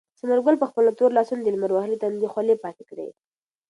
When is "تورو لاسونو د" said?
0.97-1.47